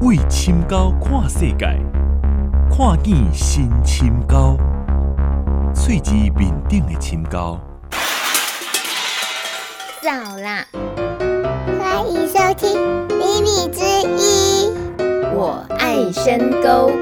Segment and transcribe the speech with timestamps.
[0.00, 1.66] 为深沟看世界，
[2.70, 4.56] 看见新深沟，
[5.74, 7.58] 喙子面顶的深沟。
[10.00, 10.64] 早啦，
[11.80, 12.78] 欢迎收听
[13.16, 13.82] 《秘密之
[14.16, 14.70] 一》，
[15.34, 16.92] 我爱深沟。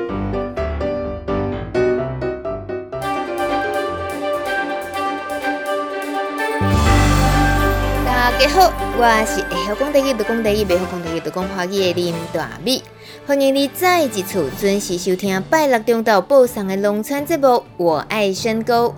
[8.07, 12.85] 大家好，我是会晓讲台语、会讲台语、袂晓讲台语、会讲华语的林大米。
[13.27, 18.91] 欢迎你再一次准时收听拜六中昼播送的农村节目《我爱深沟》。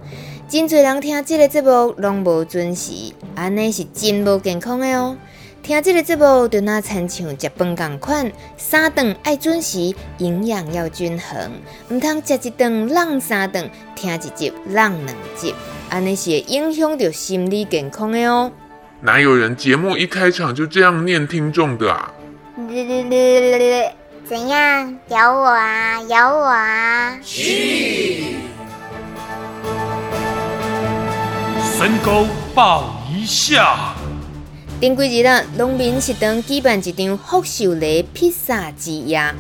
[0.47, 2.93] 真侪人听这个节目拢无准时，
[3.35, 5.17] 安尼是真无健康的哦。
[5.63, 11.51] 听这个节目就那亲像食饭共款，三顿爱准时，营养要均衡，
[11.89, 15.55] 唔通食一顿浪三顿，听一集浪两集，
[15.89, 18.53] 安尼是会影响到心理健康的哦。
[19.01, 22.13] 哪有人节目一开场就这样念听众的啊？
[24.29, 24.99] 怎样？
[25.09, 26.03] 咬我啊！
[26.09, 27.17] 咬我啊！
[27.23, 28.35] 去！
[31.63, 33.95] 深沟报一下。
[34.81, 39.33] 顶几日啊，农民食堂举办一场福寿礼披萨之夜。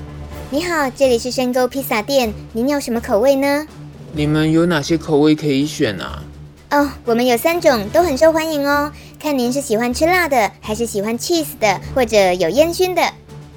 [0.50, 3.66] 你好，这里是深沟披萨店，您要什么口味呢？
[4.12, 6.22] 你们有哪些口味可以选啊？
[6.70, 8.92] 哦，我们有三种，都很受欢迎哦。
[9.20, 13.02] 看您是喜欢吃辣的，还是喜欢 cheese 的，或者有烟熏的。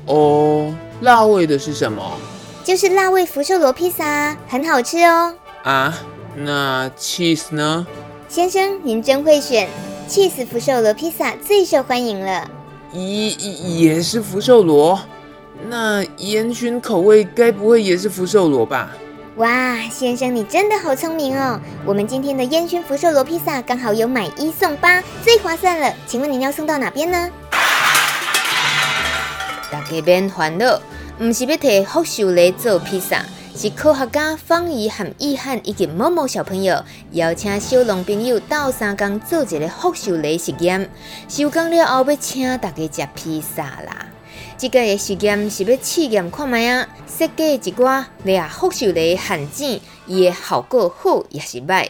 [0.07, 2.01] 哦，辣味的是什么？
[2.63, 5.35] 就是辣味福寿螺披萨，很好吃哦。
[5.63, 5.95] 啊，
[6.35, 7.85] 那 cheese 呢？
[8.27, 9.69] 先生，您真会选
[10.09, 12.49] ，cheese 福寿螺披萨最受欢迎了。
[12.91, 14.99] 也也是福寿螺，
[15.69, 18.91] 那烟熏口味该不会也是福寿螺吧？
[19.37, 21.57] 哇，先生你真的好聪明哦！
[21.85, 25.93] 我们今天的烟熏福寿螺披萨刚好有买一送八，最划算了。
[26.05, 27.29] 请问您要送到哪边呢？
[29.71, 30.77] 大家别烦恼，
[31.17, 33.23] 不是要替福寿螺做披萨，
[33.55, 36.83] 是科学家方怡和易翰以及某某小朋友
[37.13, 40.89] 邀请小龙朋友到三江做一个福寿螺实验，
[41.29, 44.10] 收工了后要请大家吃披萨啦。
[44.61, 51.87] 这个的实验是要试验看卖啊，设计一寡俩福寿螺陷阱，伊的效果好也是歹。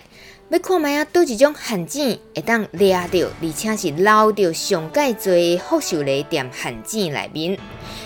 [0.47, 7.57] 要看卖啊，倒一种陷阱会当俩到，而且是捞到上盖济福寿螺店馅子里面。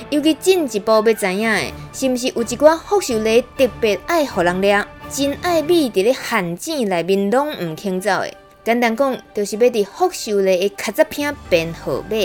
[0.10, 8.34] 尤其进一步要知影的，是不是有一寡福寿螺特别爱互人俩，真爱秘伫咧馅子里面拢唔肯走的。
[8.64, 12.18] 简单讲，就是要伫福寿螺的卡扎片编号码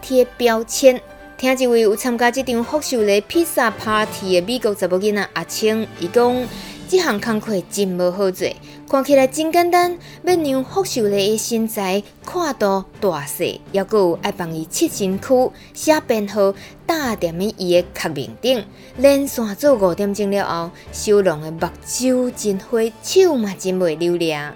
[0.00, 1.02] 贴标签。
[1.38, 6.44] 听一位有参加这场福寿螺披萨 party 的美国查某囡仔阿青，伊讲
[6.88, 8.48] 这项工课真无好做，
[8.90, 16.52] 看起来真简单，要让福寿螺的身材宽度大细，还有爱帮伊切身躯、写编号、
[16.84, 18.64] 打点喺伊的壳面顶，
[18.96, 24.52] 连续做五点钟了后，小龙的目睭真花，手嘛真袂流咧。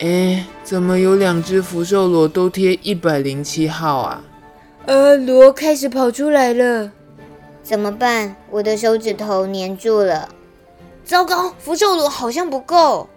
[0.00, 4.22] 哎，怎么有两只福寿螺都贴一百零七号啊？
[4.86, 6.90] 呃，螺开始跑出来了，
[7.62, 8.34] 怎么办？
[8.50, 10.28] 我的手指头黏住了。
[11.04, 13.08] 糟糕，福寿螺好像不够。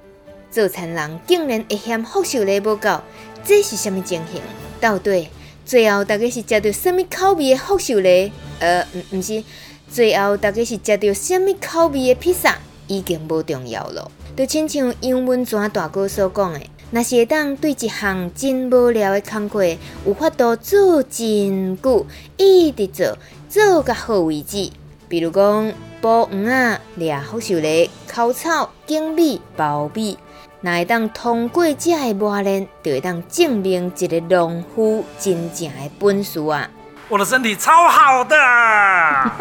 [0.51, 2.99] 做残人竟然会嫌福寿螺不够，
[3.43, 4.41] 这是什么情形？
[4.79, 5.29] 到底
[5.65, 8.31] 最后大概是吃到什么口味的福寿螺？
[8.59, 9.43] 呃，唔唔是，
[9.89, 12.57] 最后大概是吃到什么口味的披萨？
[12.87, 14.11] 已经不重要了。
[14.35, 16.59] 就亲像英文全大哥所讲的。
[16.93, 19.65] 若是会当对一项真无聊的工课
[20.05, 22.05] 有法度做真久，
[22.37, 23.17] 一直做
[23.49, 24.69] 做到好为止。
[25.09, 30.19] 比如讲剥鱼啊、抓福寿螺、烤草、精米、包米，
[30.61, 36.69] 若会当通过遮个磨练，就会当证明一个农夫真正的本事啊！
[37.09, 38.37] 我的身体超好的。
[38.37, 39.35] 啊，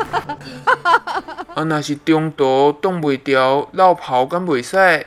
[1.54, 5.06] 若是中途挡袂掉，落跑敢袂使？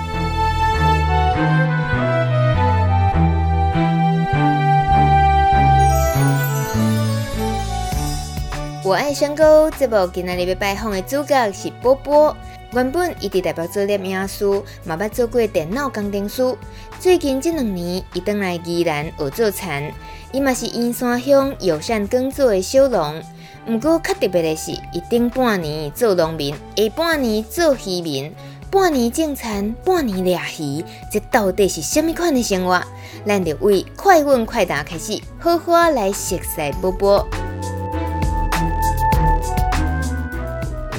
[8.83, 12.35] 我爱深沟这部今日要拜访的主角是波波。
[12.73, 14.43] 原本伊伫台北做摄影师，
[14.85, 16.57] 嘛捌做过电脑工程师。
[16.99, 19.93] 最近这两年，伊转来宜兰学做田。
[20.31, 23.21] 伊嘛是员山乡友善耕作的小农。
[23.67, 28.33] 不过较特别的是，伊顶半年做农民，下半年做渔民。
[28.71, 32.81] 半年种田，半年掠鱼，这到底是什么款的生活？
[33.27, 37.27] 咱就为快问快答开始，好好来熟悉波波。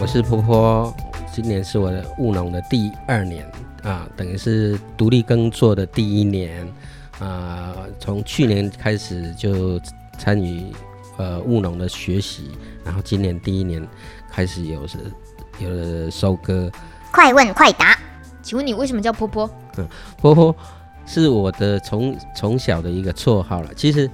[0.02, 0.92] 我是婆婆，
[1.32, 3.48] 今年是我的务农的第二年
[3.84, 6.66] 啊，等于是独立耕作的第一年
[7.20, 7.76] 啊。
[8.00, 9.80] 从去年开始就
[10.18, 10.72] 参与
[11.18, 12.50] 呃务农的学习，
[12.84, 13.86] 然后今年第一年
[14.28, 14.98] 开始有是
[15.60, 16.68] 有了收割。
[17.12, 17.96] 快问快答，
[18.42, 19.48] 请问你为什么叫婆婆？
[19.76, 20.52] 嗯，婆婆
[21.06, 23.72] 是我的从从小的一个绰号了。
[23.74, 24.10] 其实。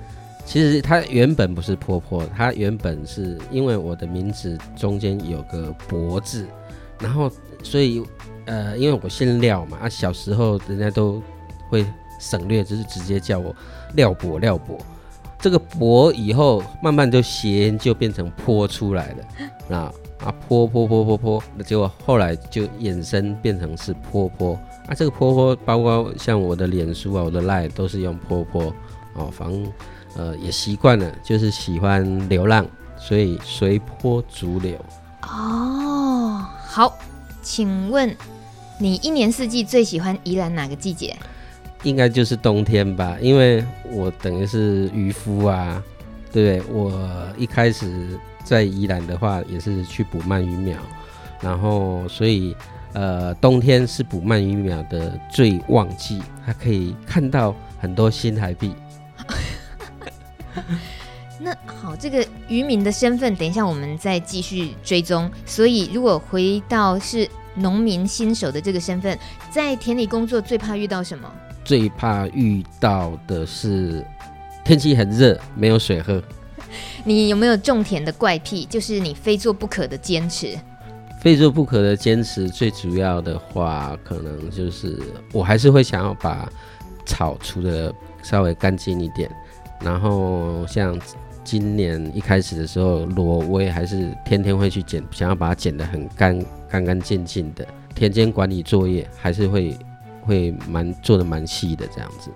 [0.49, 6.47] 其实它原本不是波波，它原本是因为我的名字中间有个伯字，
[6.99, 7.31] 然后
[7.63, 8.03] 所以
[8.47, 11.23] 呃，因为我姓廖嘛，啊，小时候人家都
[11.69, 11.85] 会
[12.19, 13.55] 省略，就是直接叫我
[13.95, 14.79] 廖伯廖伯。
[15.39, 19.15] 这个伯以后慢慢就谐音就变成坡出来
[19.69, 19.93] 了，啊
[20.25, 24.55] 啊坡坡坡坡坡，那结果后来就衍生变成是坡坡
[24.87, 24.95] 啊。
[24.97, 28.75] 这个坡坡包括像我的脸书啊，我的 line 都是用坡坡
[29.13, 29.53] 哦，防。
[30.19, 32.67] 呃，也习惯了，就是喜欢流浪，
[32.99, 34.77] 所以随波逐流。
[35.23, 36.99] 哦，好，
[37.41, 38.15] 请问
[38.81, 41.17] 你一年四季最喜欢宜兰哪个季节？
[41.85, 45.81] 应该就是冬天吧，因为我等于是渔夫啊，
[46.33, 46.75] 对不对？
[46.75, 46.93] 我
[47.37, 50.77] 一开始在宜兰的话，也是去捕鳗鱼苗，
[51.41, 52.57] 然后所以
[52.95, 58.75] 呃，冬天是捕鳗鱼苗的最旺季，它可以看到很多新台币。
[61.41, 65.31] 那好，这个渔民的身份，等一下我们再继续追踪。
[65.47, 69.17] 所以，如果回到是农民新手的这个身份，
[69.51, 71.31] 在田里工作最怕遇到什么？
[71.65, 74.05] 最怕遇到的是
[74.65, 76.21] 天气很热，没有水喝。
[77.05, 78.65] 你有没有种田的怪癖？
[78.65, 80.59] 就是你非做不可的坚持。
[81.21, 85.01] 非做不可的坚持，最主要的话，可能就是
[85.33, 86.51] 我还是会想要把
[87.07, 89.31] 草除的稍微干净一点。
[89.81, 90.99] 然后像
[91.45, 96.39] 今年一开始的时候，螺我也还是天天会去剪，想要把它剪得很干
[96.69, 97.67] 干干净净的。
[97.95, 99.77] 田间管理作业还是会
[100.23, 102.31] 会蛮做的蛮细的这样子。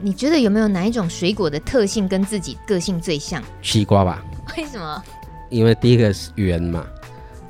[0.00, 3.42] 你觉得有没有哪一种水果的特性跟自己个性最像？
[3.62, 4.24] 西瓜吧。
[4.56, 5.02] 为什么？
[5.48, 6.86] 因为第一个是圆嘛，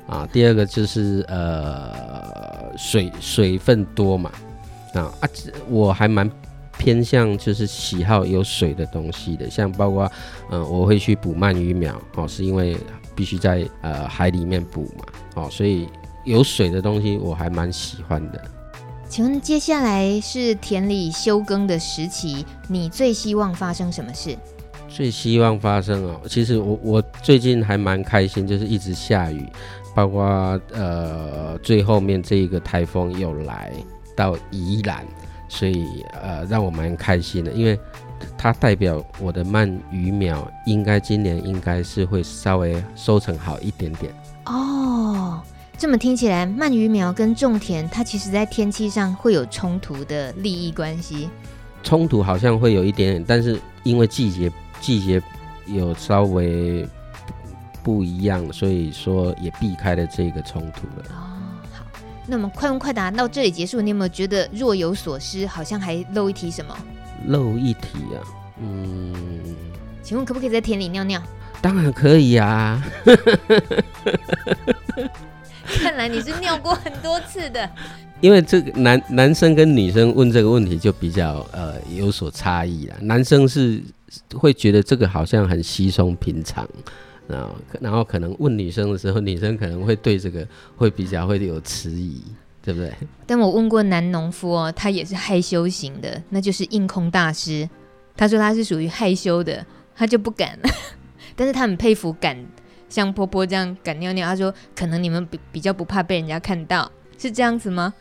[0.07, 4.31] 啊，第二个就是呃水水分多嘛，
[4.95, 5.29] 啊啊，
[5.69, 6.29] 我还蛮。
[6.81, 10.11] 偏向就是喜好有水的东西的，像包括，
[10.49, 12.75] 嗯、呃，我会去捕鳗鱼苗，哦，是因为
[13.13, 15.05] 必须在呃海里面捕嘛，
[15.35, 15.87] 哦，所以
[16.25, 18.43] 有水的东西我还蛮喜欢的。
[19.07, 24.35] 请问接下来是田里休耕的时期，你最希望发生什么事？
[24.89, 29.47] 最希望发生哦，其实我我最近还蛮开心，就是一直下雨，
[29.93, 33.71] 包括呃最后面这一个台风又来
[34.15, 35.05] 到宜兰。
[35.51, 37.77] 所以呃，让我蛮开心的，因为
[38.37, 44.13] 它代表我的鳗鱼苗应该今年应该是会稍微收成好一点点。
[44.45, 45.41] 哦，
[45.77, 51.29] 这么听起来，鳗鱼苗跟种田，它其实在天气上会有冲突的利益关系。
[51.83, 54.49] 冲突好像会有一点点，但是因为季节
[54.79, 55.21] 季节
[55.65, 56.87] 有稍微
[57.83, 61.03] 不一样，所以说也避开了这个冲突了。
[62.21, 65.45] 哦那么快问快答到这里结束，你有没有觉得若有所失？
[65.47, 66.77] 好像还漏一题什么？
[67.27, 68.21] 漏一题啊？
[68.61, 69.55] 嗯，
[70.03, 71.21] 请问可不可以在田里尿尿？
[71.61, 72.81] 当然可以啊！
[75.81, 77.69] 看来你是尿过很多次的。
[78.21, 82.95] 因为这个男男生跟女生问这个问题就比较呃有所差异啦。
[83.01, 83.81] 男生是
[84.35, 86.67] 会觉得这个好像很稀松平常。
[87.31, 90.45] 然后，然后可能问女生的时候，女生可能会对这个
[90.75, 92.21] 会比较会有迟疑，
[92.61, 92.93] 对不对？
[93.25, 97.67] 但我问过男农夫哦，他也是害羞型的，那就是硬控大师。
[98.17, 100.59] 他说他是属于害羞的，他就不敢。
[101.35, 102.37] 但是他很佩服敢
[102.89, 104.27] 像波波这样敢尿尿。
[104.27, 107.93] 他说可能你们比比较不怕被人家看到，是这样子吗？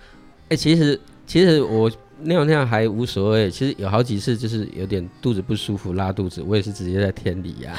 [0.48, 1.90] 哎、欸，其实其实我
[2.22, 3.50] 尿尿还无所谓。
[3.50, 7.78] 其实有好几次就是有点肚子不舒服拉肚子，我也是直接在天里呀、啊。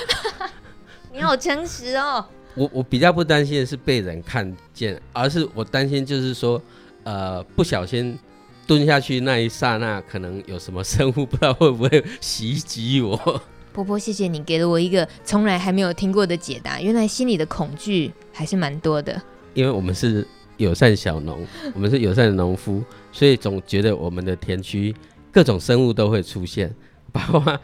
[1.22, 2.25] 你好诚实哦！
[2.56, 6.60] 我我比较不担心的是被人看见，而是我担心就是说，
[7.04, 8.18] 呃，不小心
[8.66, 13.16] 蹲下去那一刹那，可能有什么生物不知道会不会袭击我。
[13.72, 19.22] 波波，谢谢你给了我一个从来还没有听过的解答，原来心里的恐惧还是蛮多的。
[19.54, 24.92] 因为我们是友善小农，我们是友善的农夫，所以总觉得我们的田区
[25.32, 26.74] 各种生物都会出现，
[27.12, 27.60] 包括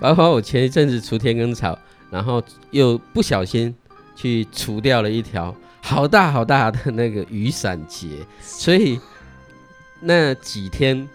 [0.00, 1.78] 包括我前一阵子除田埂草。
[2.10, 3.74] 然后又不小心
[4.14, 8.08] 去除掉了一条好大好大的那个雨伞节，
[8.40, 8.98] 所以
[10.00, 11.08] 那几天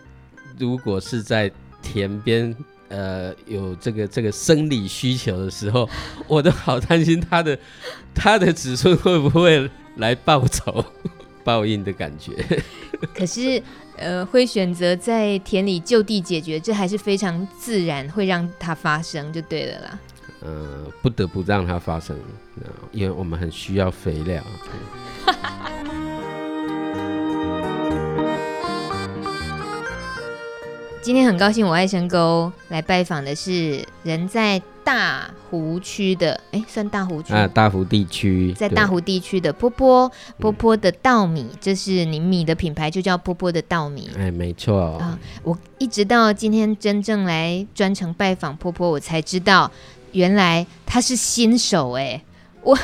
[0.57, 2.55] 如果是在田边，
[2.89, 5.89] 呃，有这个这个生理需求的时候，
[6.27, 7.57] 我都好担心他的
[8.13, 10.83] 他的子孙会不会来报仇
[11.43, 12.33] 报应的感觉。
[13.15, 13.62] 可是，
[13.98, 20.00] 呃，会选择在田里就地解决，这还是非常自然，会让它发生就对了啦。
[20.41, 22.17] 呃，不得不让它发生，
[22.91, 24.43] 因为我们很需要肥料。
[31.03, 44.12] 今天很高兴，我爱深沟来拜访的是人在大湖区的，哎，算大湖区啊，大湖地区，在大湖地区的波波波波的稻米，嗯、这是你米的品牌，就叫波波的稻米。
[44.15, 49.71] 哎，没错啊，我一直到今天真正来专程拜访波波，我才知道。
[50.12, 52.22] 原来他是新手哎，
[52.63, 52.77] 我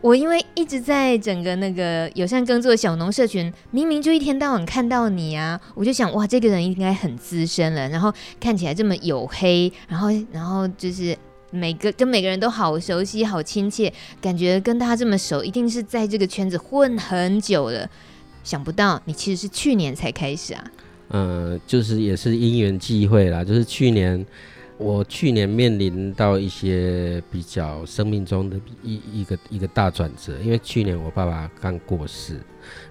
[0.00, 11.16] 我因为一直在整个那个友善耕作小农社群，明明就一天到晚看到你啊，我就想哇，这个人应该很资深了，然后看起来这么黝黑，然后然后就是
[11.50, 17.88] 每个跟每个人都好熟悉、好亲切，感觉跟他这么熟，一定是在这个圈子混很久了。
[18.44, 20.64] 想不到你其实是去年才开始啊？
[21.10, 24.24] 嗯、就是也是因缘际会啦，就是去年。
[24.78, 32.40] 我去年面临到一些比较生命中的一一个一个大转折，因为去年我爸爸刚过世。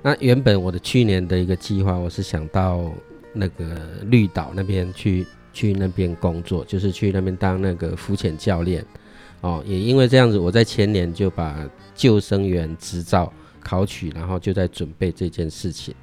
[0.01, 2.91] 那原本我的去年的一个计划，我是想到
[3.33, 3.65] 那个
[4.05, 8.83] 绿岛那边去去那边工作，就是去那边当那个浮潜教练。
[9.41, 15.93] 哦，也因为这样子，我在前年就把救生员执照考取，然后就在准备这件事情。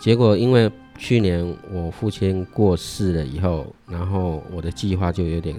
[0.00, 0.68] 结果因为
[1.02, 1.42] 去年
[1.72, 5.56] 我父亲过世了以后，然后我的计划就有点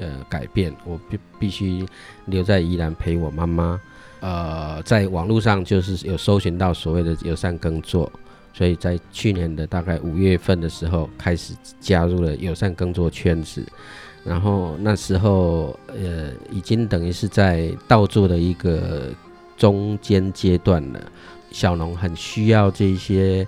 [0.00, 1.86] 呃改变，我必必须
[2.26, 3.80] 留在宜兰陪我妈妈。
[4.18, 8.10] 呃，在网络上就是有搜寻到所谓的友善耕作，
[8.52, 13.64] 所以在去年的大概五月份的时候开始加入了友善耕作圈子。
[14.24, 19.10] 然后那时候呃已经等于是在稻作的一个
[19.56, 21.00] 中间阶段了，
[21.52, 23.46] 小农很需要这些。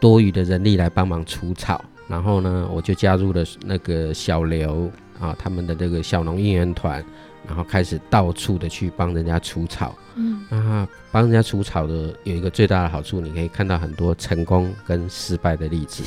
[0.00, 7.04] 多余的人力来帮忙除草，然后呢，我就加入了那个小刘啊，他们的这个小农应援团，
[7.46, 9.94] 然后开始到处的去帮人家除草。
[10.16, 16.04] 嗯，啊，帮人家除草的有一个最大的好处，你可以看到很多成功跟失败的例子。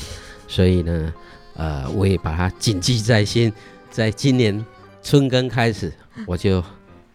[0.47, 1.13] 所以呢，
[1.55, 3.51] 呃，我也把它谨记在心。
[3.89, 4.63] 在今年
[5.01, 5.91] 春耕开始，
[6.25, 6.63] 我就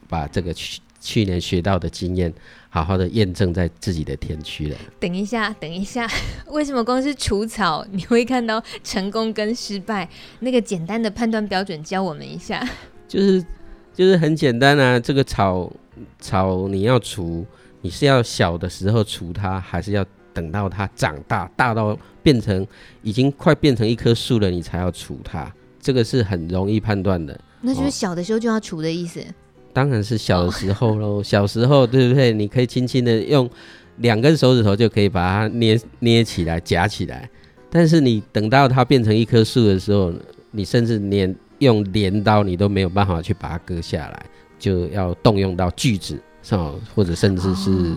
[0.08, 2.32] 把这个去去年学到的经验。
[2.74, 4.76] 好好的验证在自己的天区了。
[4.98, 6.08] 等一下，等一下，
[6.48, 10.08] 为什么光是除草你会看到成功跟失败？
[10.40, 12.66] 那个简单的判断标准教我们一下。
[13.06, 13.44] 就是
[13.92, 15.70] 就是很简单啊，这个草
[16.18, 17.44] 草你要除，
[17.82, 20.02] 你是要小的时候除它，还是要
[20.32, 22.66] 等到它长大，大到变成
[23.02, 25.52] 已经快变成一棵树了，你才要除它？
[25.78, 27.38] 这个是很容易判断的。
[27.60, 29.20] 那就是小的时候就要除的意思。
[29.20, 29.24] 哦
[29.72, 32.32] 当然是小的时候喽，小时候对不对？
[32.32, 33.48] 你可以轻轻的用
[33.96, 37.28] 两根手指头就可以把它捏捏起来、夹起来。
[37.70, 40.12] 但是你等到它变成一棵树的时候，
[40.50, 44.26] 你甚至连用镰刀你都没有办法去把它割下来，
[44.58, 46.70] 就要动用到锯子，是吧？
[46.94, 47.94] 或者甚至是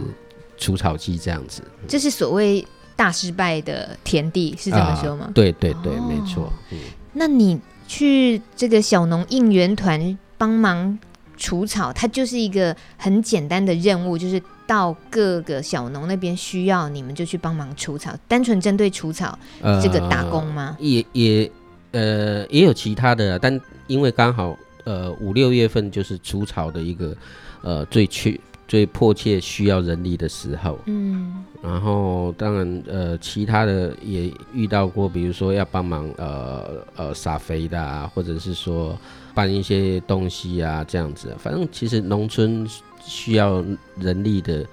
[0.58, 1.62] 除草机这样子。
[1.88, 2.66] 这是所谓
[2.96, 5.26] 大失败的田地，是这么说吗？
[5.30, 6.54] 啊、对对对，哦、没错。
[6.72, 6.78] 嗯，
[7.12, 10.98] 那你去这个小农应援团帮忙。
[11.38, 20.76] 除草，它就是一个很简单的任务，就是到各个小农那边需要，你们就去帮忙除草，单纯针对除草、呃、这个打工吗？
[20.80, 21.52] 也也
[21.92, 27.16] 呃也有其他的，但因为刚好呃五六月份就是除草的一个
[27.62, 38.98] 呃最缺最迫切需要人力的时候，嗯，然后当然呃其他的也遇到过，比如说要帮忙呃呃撒肥的啊，或者是说。
[39.36, 42.66] 办一些东西啊，这样子，反正其实农村
[43.06, 43.64] 需要
[44.00, 44.66] 人力的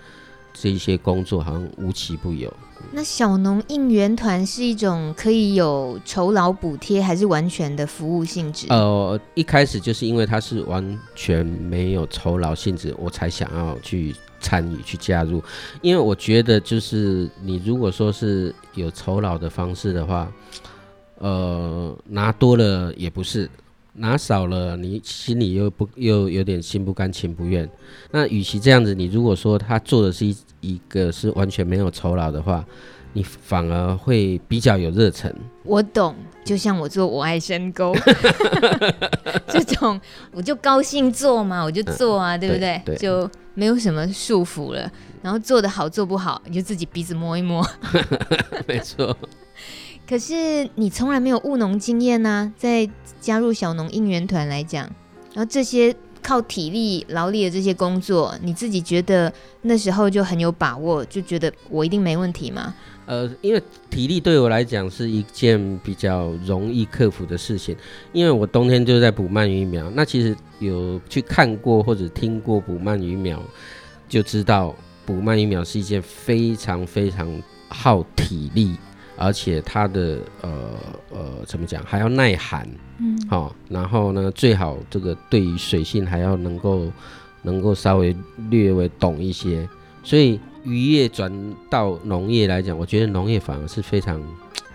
[0.54, 2.50] 这一些工作，好像无奇不有。
[2.90, 8.66] 那小农应援团是一种可以有酬劳补贴，还是完全的服务性质？
[8.70, 15.42] 呃，一开始就是因为它是完全没有酬劳性质，我才想要去参与去加入。
[15.80, 20.32] 因为我觉得，就是你如果说是有酬劳的方式的话，
[21.18, 23.48] 呃，拿多了也不是。
[23.94, 27.68] 拿少了，你心里又不又有点心不甘情不愿。
[28.10, 32.64] 那与其这样子，你如果说他做的是一一个是完全没有酬劳的话，
[33.12, 35.34] 你反而会比较有热忱。
[35.64, 37.94] 我懂，就像我做我爱深沟
[39.48, 40.00] 这种，
[40.32, 42.80] 我就高兴做嘛，我就做啊，嗯、对不对？
[42.86, 47.62] 对，就没有什么束缚了，然后做得好做不好，你就自己鼻子摸一摸。
[48.66, 49.14] 没错。
[50.08, 52.88] 可是你从来没有务农经验呐，在
[53.20, 54.84] 加入小农应援团来讲，
[55.32, 59.32] 然后这些靠体力劳力的这些工作，你自己觉得
[59.62, 62.74] 那时候就很有把握，就觉得我一定没问题吗？
[63.06, 67.76] 呃，因为体力对我来讲是一件比较容易克服的事情，
[68.12, 69.90] 因为我冬天就在补鳗鱼苗。
[69.90, 73.42] 那其实有去看过或者听过补鳗鱼苗，
[74.08, 78.76] 就知道补鳗鱼苗是一件非常非常耗体力，
[79.16, 80.50] 而且它的呃
[81.10, 86.90] 呃怎么讲还要耐寒，嗯，好、哦，然后呢最好这个对于水性还要能够
[87.42, 88.16] 能够稍微
[88.50, 89.68] 略微懂一些，
[90.02, 90.40] 所以。
[90.64, 91.28] 渔业转
[91.68, 94.22] 到农业来讲，我觉得农业反而是非常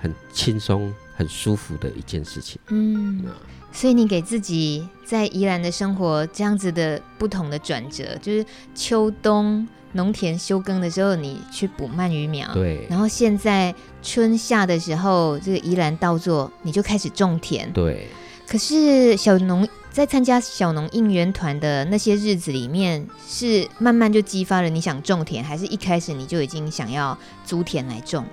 [0.02, 2.58] 很轻松、很舒服的一件事情。
[2.68, 3.26] 嗯，
[3.74, 18.08] 所以你给自己在宜兰的生活这样子的不同的转折，就是秋冬农田休耕的时候，你去补鳗鱼苗，对，然后现在春夏的时候，这个宜兰稻作你就开始种田，对。
[18.48, 19.68] 可是小农。
[19.90, 28.24] 在参加小农应援团的那些日子里面，是慢慢就激发了你想种田，还是一开始你就已经想要租田来种？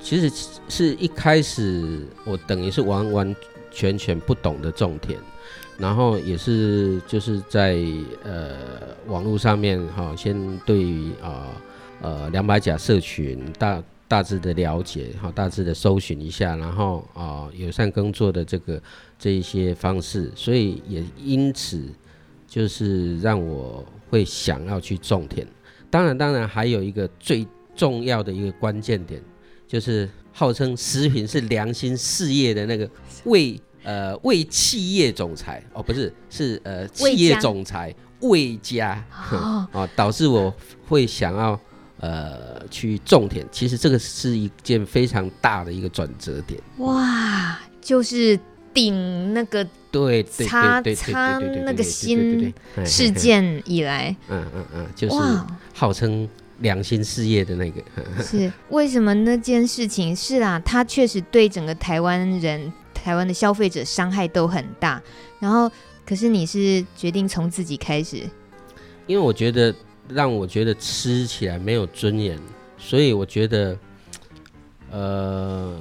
[0.00, 3.36] 其实是一开始我等于是完完
[3.70, 5.18] 全全不懂得种田，
[5.78, 7.78] 然后也是就是在
[8.24, 8.56] 呃
[9.06, 11.46] 网络上面哈，先对于啊
[12.00, 13.82] 呃两百甲社群大。
[14.10, 18.82] 大致的了解，好，大致的搜寻一下，然后啊、友善耕作的这个
[19.16, 21.80] 这一些方式，所以也因此
[22.44, 25.46] 就是让我会想要去种田。
[25.88, 29.22] 当然，当然还有一个最重要的一个关键点，
[29.70, 32.90] 就是号称食品是良心事业的那个
[33.26, 40.52] 魏呃魏企业总裁哦，不是是呃企业总裁魏家啊、 哦，导致我
[40.88, 41.58] 会想要。
[42.02, 46.58] 呃，去种田，其实这个是一件非常大的一个转折点。
[46.78, 48.40] 哇，就是
[48.72, 52.50] 顶那个对擦擦那个新
[52.86, 55.16] 事件以来，嗯嗯嗯，就是
[55.74, 56.26] 号称
[56.60, 57.82] 良心事业的那个。
[58.22, 60.58] 是为什么那件事情是啊？
[60.64, 65.02] 它确实对整个台湾人、台湾的消费者伤害都很大。
[65.38, 65.70] 然后，
[66.06, 68.18] 可是你是决定从自己开始，
[69.06, 69.74] 因为我觉得。
[70.12, 72.36] 让我觉得吃起来没有尊严，
[72.76, 73.78] 所以我觉得，
[74.90, 75.80] 呃，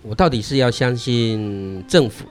[0.00, 2.24] 我到底是要相信政府，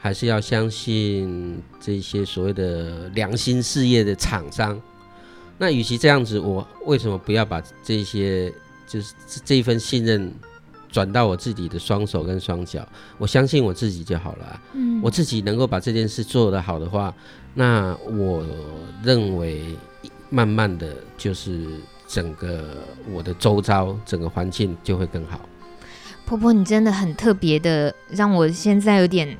[0.00, 4.80] 还是要相信这些所谓的良心事业的厂商？
[5.60, 8.52] 那与其这样子，我为什么不要把这些
[8.88, 10.32] 就是这一份信任
[10.90, 12.84] 转到我自己的双手跟双脚？
[13.18, 14.62] 我相信我自己就好了啊。
[14.72, 17.14] 嗯，我自己能够把这件事做得好的话，
[17.54, 18.44] 那我
[19.04, 19.76] 认为。
[20.32, 21.66] 慢慢的就是
[22.06, 25.40] 整个我的周遭整个环境就会更好。
[26.24, 29.36] 婆婆，你真的很特别的，让我现在有点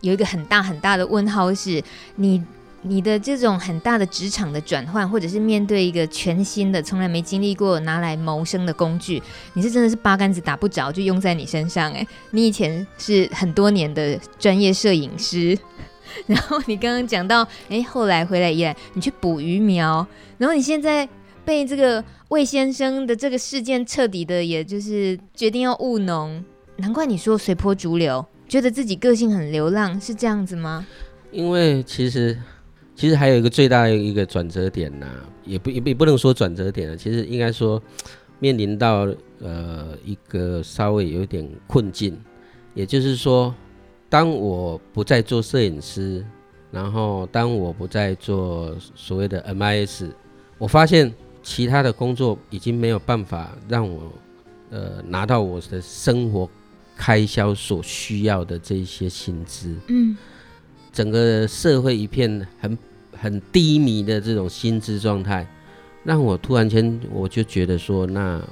[0.00, 1.84] 有一个很大很大的问号是，是
[2.16, 2.42] 你
[2.82, 9.22] 你的这种很大的职场的转换，或者是面对一个全新的从来没经历过拿来谋生的工具，
[9.54, 15.58] 你是真的是八竿子打不着就用在你身上哎，你以前是很多年的专业摄影师。
[16.26, 20.04] 然后你刚刚讲到，哎，后来回来宜兰，你去捕鱼苗，
[20.38, 21.08] 然后你现在
[21.44, 26.44] 被这个魏先生的这个事件彻底的，也就是决定要务农，
[26.78, 30.84] 难怪你说随波逐流，觉得自己个性很流浪，是这样子吗？
[31.30, 32.36] 因为其实
[33.00, 37.82] 其实还有一个最大的一个转折点呐、啊，也不也不也不能说转折点了，其实应该说
[38.38, 39.08] 面临到
[39.40, 42.14] 呃一个稍微有点困境，
[42.74, 43.54] 也就是说。
[44.10, 46.26] 当我不再做摄影师，
[46.72, 50.10] 然后当我不再做所谓的 MIS，
[50.58, 54.12] 我发现其他的工作已经没有办法让我
[54.70, 56.50] 呃拿到我的生活
[56.96, 59.76] 开销所需要的这些薪资。
[59.86, 60.16] 嗯，
[60.92, 62.76] 整个社会一片很
[63.20, 65.46] 很低迷的这种薪资状态，
[66.02, 68.42] 让我突然间我就觉得说，那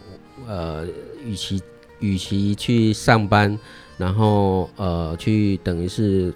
[0.47, 0.87] 呃，
[1.25, 1.61] 与其
[2.01, 3.59] 与其去上班。
[3.99, 6.33] 然后呃，去等于是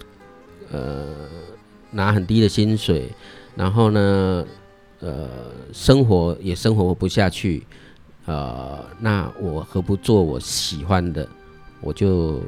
[0.69, 1.07] 呃
[1.91, 3.07] 拿很低的薪水，
[3.55, 4.45] 然后呢
[4.99, 5.29] 呃
[5.71, 7.63] 生活也生活不下去，
[8.25, 11.25] 呃那我何不做我喜欢的？
[11.79, 12.41] 我就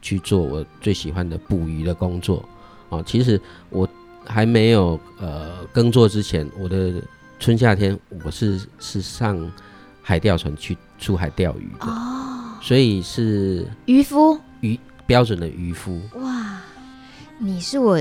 [0.00, 2.36] 去做我最喜欢的捕鱼的工作
[2.90, 3.02] 啊、呃。
[3.02, 3.88] 其实我
[4.26, 6.94] 还没有呃耕作之前，我的
[7.38, 9.50] 春夏天我是是上
[10.02, 14.38] 海钓船去出海钓鱼的，哦、所以是渔夫。
[14.60, 16.00] 渔标准的渔夫。
[16.16, 16.60] 哇，
[17.38, 17.98] 你是我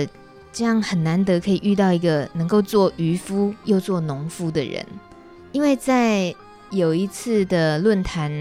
[0.52, 4.86] 这样很难得可以遇到一个能够做渔夫又做农夫的人，
[5.54, 6.36] 因为在
[6.72, 8.32] 有一次的论坛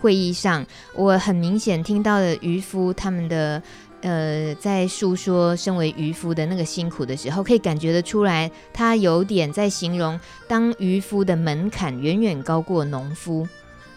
[0.00, 3.60] 会议上，我很明显听到了渔夫他们的
[4.02, 13.48] 呃在诉说身为渔夫的那个辛苦的时候，可以感觉得出来，他有点在形容当渔夫的门槛远远高过农夫。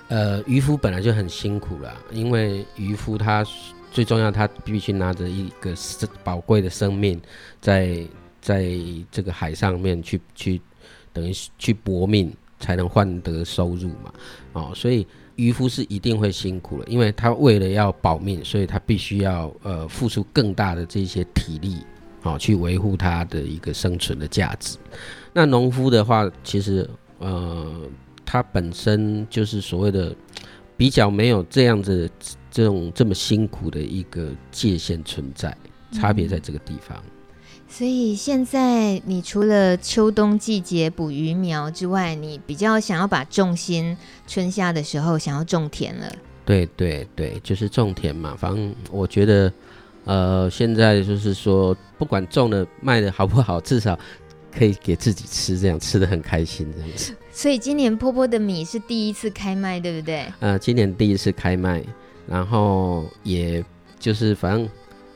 [0.08, 3.44] 呃，渔夫本来就很辛苦了，因为渔夫他
[3.92, 5.74] 最重要，他必须拿着一个
[6.24, 7.20] 宝贵的生命
[7.60, 8.08] 在，
[8.40, 8.80] 在在
[9.12, 10.62] 这个海上面去去
[11.12, 14.14] 等于去搏命，才能换得收入嘛。
[14.54, 21.78] 哦，所以渔夫是一定会辛苦的，因为他为了要保命，所以他必须要呃付出更大的这些体力，
[22.24, 24.78] 哦，去维护他的一个生存的价值。
[25.34, 27.90] 那农夫的话，其实呃。
[28.28, 30.14] 他本身就是所谓的
[30.76, 32.10] 比较没有这样子
[32.50, 35.56] 这种这么辛苦的一个界限存在，
[35.92, 37.02] 差别在这个地方。
[37.78, 46.10] 所以现在你除了秋冬季节捕鱼苗之外，你比较想要把重心春夏的时候想要种田了。
[46.46, 48.34] 对对对，就是种田嘛。
[48.40, 49.52] 反正我觉得，
[50.06, 54.00] 呃，现在就是说，不管种的卖的好不好，至少。
[54.58, 57.14] 可以给自己吃，这样吃的很开心，这样子。
[57.30, 60.26] 所以今年波波的米是第一次开卖，对不对？
[60.40, 61.84] 呃，今年第一次开卖，
[62.26, 63.62] 然后也
[64.00, 64.66] 就是反正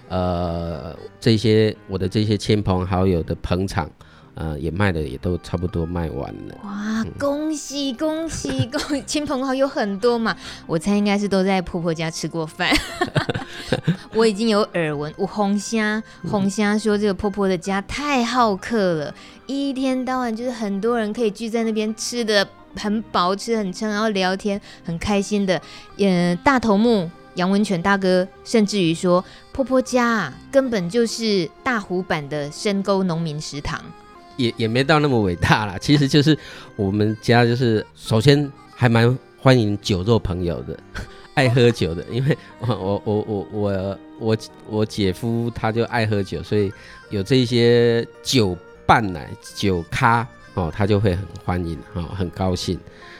[0.09, 3.89] 呃这些我的这些亲朋好友的捧场，
[4.33, 6.55] 呃也卖的也都差不多卖完了。
[6.63, 9.01] 哇，恭喜恭喜恭喜！
[9.05, 10.35] 亲朋好友很多嘛，
[10.67, 12.69] 我猜应该是都在婆婆家吃过饭。
[14.15, 19.13] 我已经有耳闻，我红虾红虾说这个婆婆的家太好客了，
[19.45, 22.45] 一天到晚就是很多人可以聚在那边吃的
[22.75, 25.61] 很饱，吃很撑，然后聊天很开心的。
[25.97, 29.23] 嗯，大头目杨文全大哥甚至于说，
[29.59, 33.77] 婆婆家根本就是大湖版的深沟农民食堂，
[34.37, 35.77] 也也没到那么伟大啦。
[35.77, 36.37] 其实就是
[36.77, 40.79] 我们家就是首先还蛮欢迎酒肉朋友的。
[41.35, 44.37] 爱喝酒的，因为我我我我我我
[44.69, 46.71] 我姐夫他就爱喝酒，所以
[47.09, 52.79] 有这些酒伴来酒咖哦，他就会很欢迎哦，很高兴。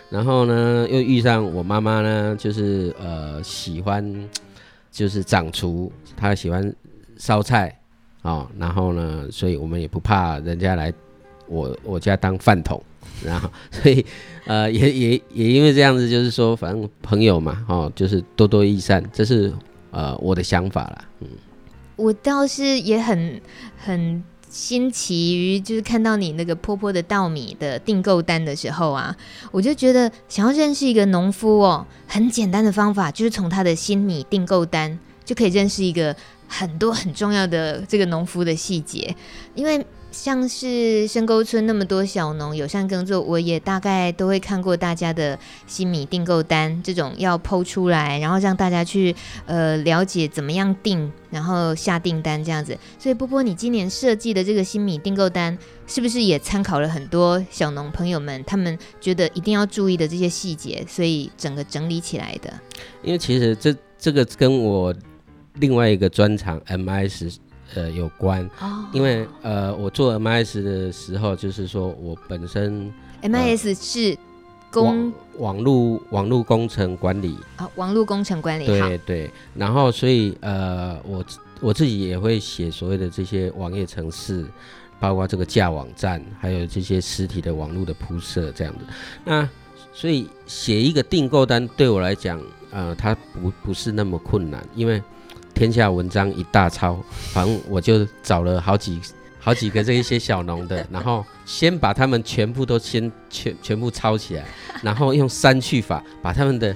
[0.09, 4.01] 然后呢，又遇上我妈妈呢，就是呃喜欢
[4.91, 6.73] 就是掌厨，他喜欢
[7.17, 7.79] 烧菜
[8.21, 10.93] 哦，然后呢，所以我们也不怕人家来
[11.47, 12.81] 我我家当饭桶。
[13.23, 14.05] 然后， 所以，
[14.45, 19.51] 呃，也也也因为这样子，就是说，反正朋友嘛，哦，就是多多益善，这是
[19.91, 21.05] 呃我的想法啦。
[21.19, 21.27] 嗯，
[21.97, 23.41] 我倒是也很
[23.77, 29.15] 很新奇于，就是看到你那个坡坡的稻米的订购单的时候啊，
[29.51, 36.15] 我就觉得想要认识一个农夫哦，很简单的方法就是从他的新米订购单就可以认识一个
[36.47, 39.15] 很多很重要的这个农夫的细节，
[39.55, 39.85] 因为。
[40.21, 52.77] 像是深沟村那么多小农友善耕作，我也大概都会看过大家的新米订购单，这种要剖出来，然后让大家去呃了解怎么样订，然后下订单这样子。
[52.97, 62.53] 所以波波，你今年设计的这个新米订购单，是不是也参考了很多小农朋友们他们觉得一定要注意的这些细节，所以整个整理起来的？
[63.01, 64.93] 因为其实这这个跟我
[65.59, 67.37] 另外一个专长 MIS。
[67.75, 74.17] 呃，有关，哦、因为呃，我做 MIS 的时候，就是说我本身 MIS、呃、是
[74.71, 81.23] 工网网络网络工程管理啊，网络工程管理，对对，然后所以呃，我
[81.59, 84.45] 我自己也会写所谓的这些网页程式，
[84.99, 88.85] 包括这个架网站，还有这些实体的网络的铺设这样子。
[89.23, 89.47] 那
[89.93, 94.99] 所以写一个订购单对我来讲，呃，它不不是那么困难，因为。
[95.59, 96.97] 天下文章一大抄，
[97.33, 98.97] 反正我就找了好几
[99.41, 104.45] 好几个这一些小农的，然后先把他们全部都先全全部抄起来，
[104.81, 106.73] 然后用删去法把他们的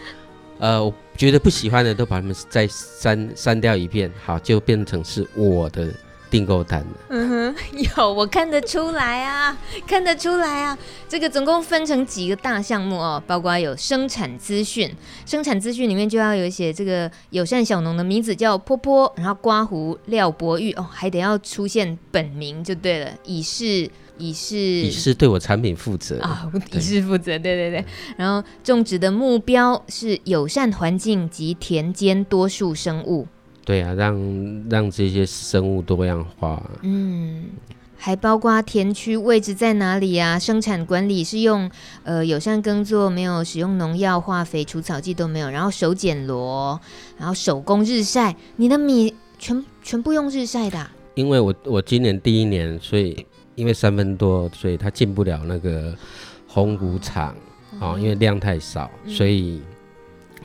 [0.60, 5.88] 呃我觉得不喜欢的都把他们再删删掉一遍，好，就变成是我的。
[6.34, 7.56] 订购单嗯哼，
[7.96, 10.76] 有我看得出来啊，看得出来啊。
[11.08, 14.92] 这个总共分成几个大项目哦，包括有生产资讯，
[15.28, 27.86] 生产资讯里面就要有写这个友善小农的名字叫坡坡，然后刮胡廖博玉哦，还得要出现本名就对了，以示 以示以示对我产品负责啊，以示负责，对对对。
[28.18, 33.28] 然后种植的目标是友善环境及田间多数生物。
[33.66, 36.62] 对啊，让让这些生物多样化。
[36.82, 37.46] 嗯，
[37.96, 40.38] 还包括田区位置在哪里啊？
[40.38, 41.72] 生产管理是用
[42.04, 46.80] 呃友善耕作，没有使用农药、化肥、除草剂都没有，然后手剪螺，
[47.18, 48.36] 然后手工日晒。
[48.58, 50.92] 你的米全全部用日晒的啊？
[51.16, 55.96] 因为我我今年第一年，所以因为三分多，所以它进不了那个
[56.48, 57.34] 红谷厂
[57.80, 59.62] 哦，因为量太少，所以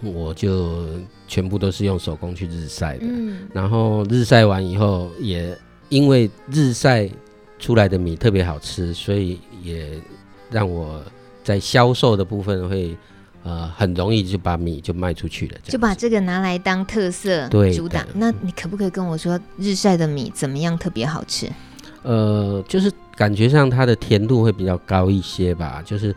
[0.02, 0.85] 我就
[1.28, 3.02] 全部都是用手工去日晒的。
[3.02, 5.56] 嗯，然后日晒完以后，也
[5.90, 7.08] 因为日晒
[7.60, 10.00] 出来的米特别好吃，所以也
[10.50, 11.00] 让我
[11.44, 12.96] 在销售的部分会。
[13.44, 18.04] 呃，很容易就把米就卖出去了，就把这个拿来当特色对主打。
[18.12, 21.48] 那你可不可以跟我说，日晒的米怎么样特别好吃？
[22.02, 26.14] 呃，就是感觉上它的甜度会比较高一些吧，就是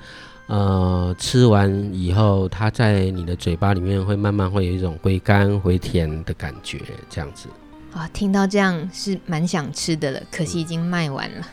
[0.52, 6.78] 呃，吃完以后，它在你的嘴巴里面会慢慢会有一种回甘回甜的感觉，
[7.10, 7.48] 这样子。
[7.94, 11.48] 啊，听到这样是蛮想吃的了，可惜已经卖完了。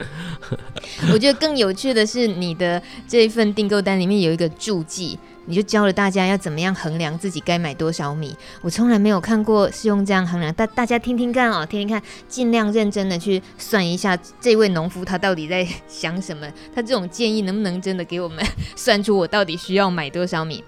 [1.14, 8.36] 我觉得更有趣的是，你的这一份订购单里面有一个注记，你就教了大家要怎么样衡量自己该买多少米。
[8.60, 18.44] 我从来没有看过是用这样衡量，大大家听听看哦，听听看，尽量认真的去算一下，这位农夫他到底在想什么，他这种建议能不能真的给我们
[18.76, 20.62] 算出我到底需要买多少米？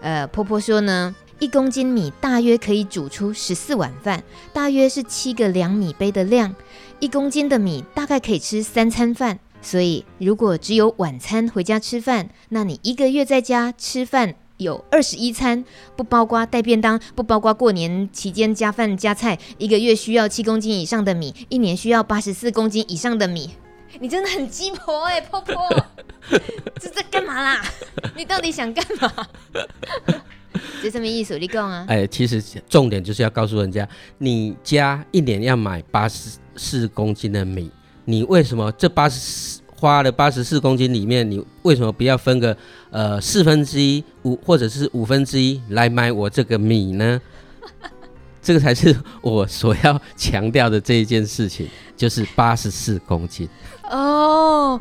[0.00, 1.14] 呃，婆婆说呢。
[1.38, 4.22] 一公斤米大约可以煮出十四碗饭，
[4.52, 6.54] 大约是七个两米杯的量。
[7.00, 15.64] 一公斤的米大概可以吃三餐饭，所以如果只有晚餐回家吃饭，那你一个月在家吃饭有二十一餐，
[15.96, 23.50] 不包括带便当，不包括过年期间加饭加菜，一个月需要七公斤以上的米，一年需要八十四公斤以上的米。
[24.00, 25.54] 你真的很鸡婆哎、欸，婆婆，
[26.80, 27.62] 这在干嘛啦？
[28.16, 29.26] 你到底想干嘛？
[30.82, 31.38] 这什么意思？
[31.38, 31.84] 你讲啊？
[31.88, 33.86] 哎，其实重点就是要告诉人家，
[34.18, 37.70] 你家一年要买八十四公斤的米，
[38.04, 42.56] 你为什么这八十四花了八十四公斤里面，你为什么不要分个
[42.90, 47.20] 呃四分之一五或者是五分之一来买我这个米呢？
[48.42, 53.48] 这个才是我所要强调的这一件事情，就是八十四公斤。
[53.90, 54.80] 哦，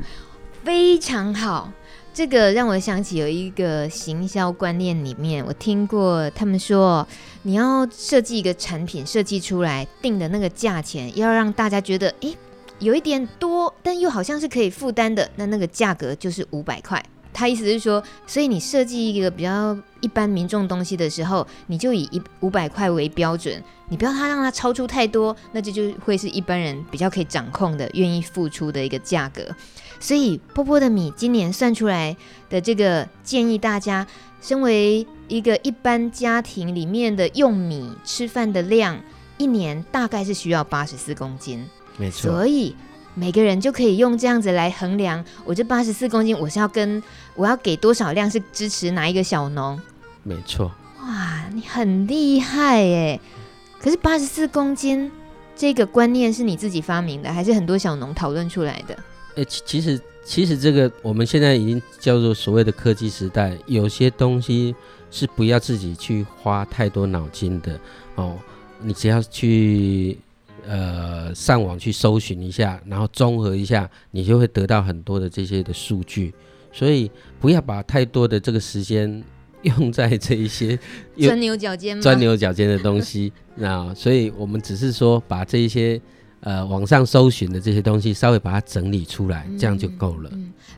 [0.63, 1.71] 非常好。
[2.13, 7.07] 这个让我想起有一个行销观念里面，我听过他们说，
[7.43, 12.35] 你要设计一个产品，设计出来定的那个价钱，要让大家觉得，诶，
[12.81, 17.01] 有一点多，但又好像是可以负担的，那那个价格就是五百块。
[17.33, 29.43] 他意思是说，所以你设计一个比较一般民众东西的时候，你就以一五百块为标准，你不要它让它超出太多，那这就会是一般人比较可以掌控的、愿意付出的一个价格。
[29.99, 32.17] 所以波波的米今年算出来
[32.49, 34.05] 的这个建议，大家
[34.41, 38.99] 身为一个一般家庭里面的用米吃饭的量，
[39.37, 41.65] 一年大概是需要八十四公斤。
[41.97, 42.31] 没错。
[42.31, 42.75] 所以
[43.13, 47.01] 每个人就可以用这样子来衡量，我这八十四公斤，我是要跟
[47.35, 49.79] 我要给多少量是支持哪一个小农？
[50.23, 50.71] 没错。
[51.01, 53.19] 哇，你很厉害耶！
[53.81, 55.11] 可是八十四公斤
[55.55, 58.95] 这个观念是你自己发明的，还是很多小农讨论出来的？
[59.35, 64.75] 哎，其实其实这个我们现在已经叫做所谓的科技时代，有些东西
[65.09, 67.79] 是不要自己去花太多脑筋的
[68.15, 68.37] 哦，
[68.79, 70.17] 你只要去
[70.71, 76.33] 呃上网去搜寻一下，然后综合一下，你就会得到很多的这些的数据。
[76.71, 79.21] 所以不要把太多的这个时间
[79.63, 80.79] 用在这一些
[81.19, 83.33] 钻牛角尖、钻牛角尖的东西。
[83.55, 85.99] 那所以我们只是说把这一些。
[86.43, 90.31] 呃，网上搜寻的这些东西，稍微把它整理出来，这样就够了。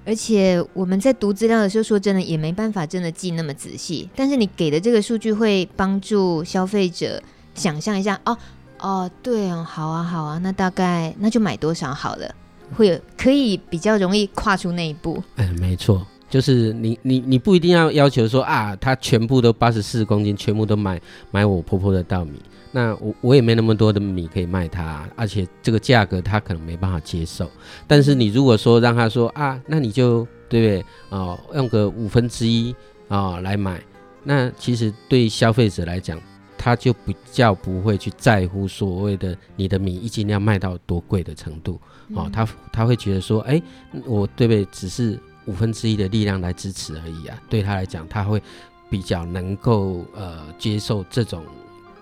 [0.05, 4.09] 而且我们在读资料的时候，说真的也没办法真的记那么仔细。
[4.13, 7.23] 但是你给的这个数据会帮助消费者
[7.55, 8.37] 想象一下，哦
[8.83, 12.35] 哦，对哦，好啊好啊，那大概那就买多少好了，
[12.75, 15.23] 会有可以比较容易跨出那一步。
[15.37, 22.33] 哎，没错，就是你你你不一定要要求说啊，他全部都八十四公斤，全部都买买我婆婆的稻米。
[22.75, 27.49] 那我我也没那么多的米可以卖他，而且这个价格他可能没办法接受。
[27.87, 30.85] 但是你如果说让他说啊，那你就对不对？
[31.09, 32.75] 哦，用个五分之一
[33.07, 33.79] 啊来买，
[34.23, 36.19] 那其实对消费者来讲，
[36.63, 41.77] 他就比较不会去在乎所谓的你的米一斤要卖到多贵的程度。
[42.13, 43.61] 哦，他他会觉得说，哎，
[44.05, 44.65] 我对不对？
[44.71, 47.37] 只是五分之一的力量来支持而已啊。
[47.49, 48.41] 对他来讲，他会
[48.89, 51.43] 比较能够呃接受这种。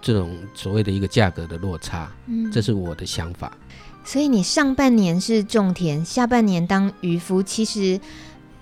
[0.04, 3.56] 这种所谓的一个价格的落差，嗯，这是我的想法。
[4.04, 8.02] 所以你上半年是种田，下半年当渔夫，其实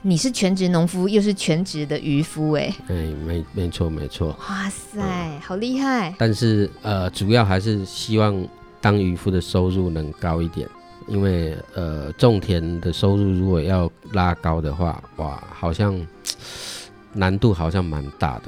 [0.02, 4.30] 你是全职农夫，又是全职的渔夫，哎，哎，没没错没错。
[4.50, 6.16] 哇塞，嗯，好厉害！
[6.18, 8.48] 但是呃，主要还是希望
[8.80, 10.68] 当渔夫的收入能高一点，
[11.08, 16.00] 因为呃，种田的收入如果要拉高的话，哇，好像
[17.12, 18.44] 难度好像蛮大的。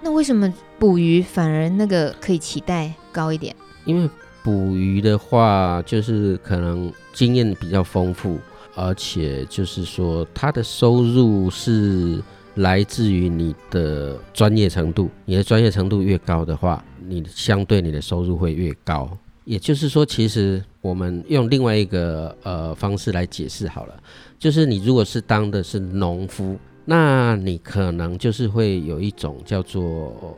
[0.00, 3.54] 那为什么捕鱼反而那个可以期待高一点？
[3.84, 4.08] 因为
[4.42, 8.38] 捕鱼的话，就是可能经验比较丰富，
[8.78, 12.22] 而且就是说，它的收入是
[12.54, 15.10] 来自于你的专业程度。
[15.24, 19.10] 你的专业程度越高的话，你相对你的收入会越高。
[19.44, 24.02] 也就是说，其实我们用另外一个呃方式来解释好了，
[24.38, 30.36] 就是你如果是当的是农夫，那你可能就是会有一种叫做。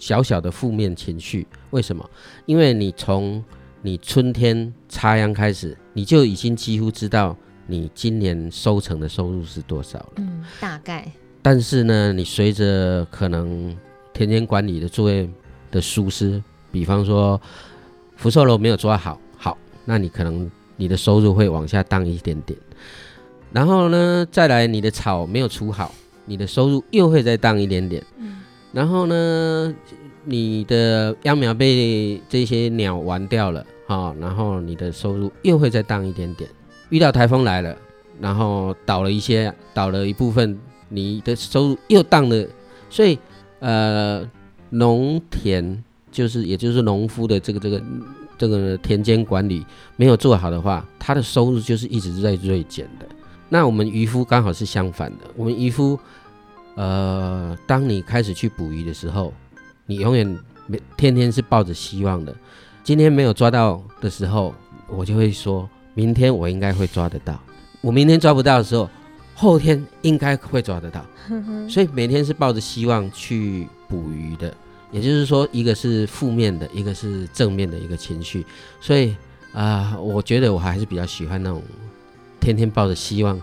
[0.00, 2.08] 小小的负面情绪，为什么？
[2.46, 3.44] 因为你从
[3.82, 7.36] 你春天插秧开始，你就已经几乎知道
[7.70, 10.12] 你今年收成的收入是多少了。
[10.16, 11.06] 嗯，大概。
[11.42, 13.76] 但是呢，你随着可能
[14.12, 15.28] 田间管理的作业
[15.70, 17.40] 的疏失，比方说
[18.16, 22.58] 福寿螺没有抓好，好，那你可能你的收入会往下荡一点点。
[23.52, 28.02] 然后呢，再来你的草没有除好，你的收入又会再荡一点点。
[28.16, 28.38] 嗯。
[28.72, 29.74] 然后呢，
[30.24, 36.48] 你的秧苗被这些鸟玩掉了，哈，然后你的收入又会再荡一点点。
[36.90, 37.76] 遇到台风来了，
[38.20, 42.46] 然后倒了一些，倒了一部分，你的收入又降了。
[42.90, 43.18] 所以，
[43.60, 44.28] 呃，
[44.70, 47.82] 农田就是，也就是农夫的这个这个
[48.38, 49.64] 这个田间管理
[49.96, 53.06] 没有做好的话，他的收入就是一直在锐减的。
[53.48, 55.98] 那我们渔夫刚好是相反的，我们渔夫。
[56.74, 59.34] 呃，当你开始去捕鱼的时候，
[59.84, 62.32] 你永远没天天是抱着希望的。
[62.84, 64.54] 今天没有抓到的时候，
[64.86, 67.40] 我就会说，明天我应该会抓得到。
[67.80, 68.88] 我明天抓不到的时候，
[69.34, 71.04] 后天应该会抓得到。
[71.68, 74.54] 所以每天是抱着希望去捕鱼的。
[74.92, 78.46] 也就是说，一个是负面的，一个是正面的一个情绪。
[78.80, 79.10] 所以
[79.52, 81.60] 啊、呃，我觉得我还是比较喜欢那种
[82.38, 83.42] 天天抱着希望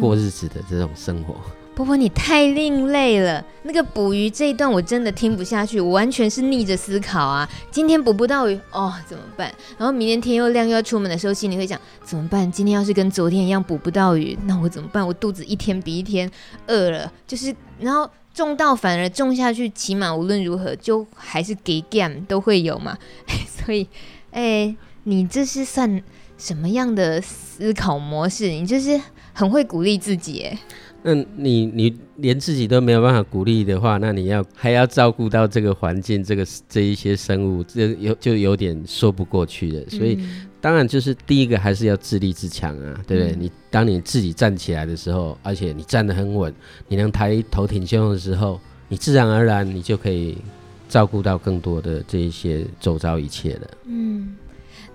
[0.00, 1.34] 过日子的这种生活。
[1.34, 3.44] 嗯波波，你太另类了。
[3.64, 7.48] 那个捕鱼这一段我真的听不下去，我完全是逆着思考啊。
[7.70, 9.52] 今天捕不到鱼，哦，怎么办？
[9.76, 12.50] 然后明天天又亮又要出门的时候，心里会想怎么办？
[12.50, 15.04] 今天要是跟昨天一样捕不到鱼，那我怎么办？
[15.04, 16.30] 我肚子一天比一天
[16.68, 22.96] 饿了，就是然后种稻反而种下去，起码无论如何就还是给 game 都会有嘛。
[23.48, 23.88] 所以，
[24.30, 26.00] 哎，你这是算
[26.38, 28.48] 什么样的思考模式？
[28.48, 29.00] 你就是
[29.32, 30.58] 很会鼓励自己，哎。
[31.06, 39.90] 那你你连自己都没有办法鼓励的话，那你要还要照顾到这个环境，这个这一些生物，这有就有点说不过去了。
[39.90, 40.18] 所以
[40.62, 43.32] 当然就是第一个还是要自立自强啊，对不对？
[43.32, 46.52] 嗯、你当你自己站起来的时候，而且你站得很稳，
[46.88, 50.38] 你能抬头挺胸的时候，你自然而然你就可以
[50.88, 53.70] 照顾到更多的这一些周遭一切了。
[53.84, 54.34] 嗯。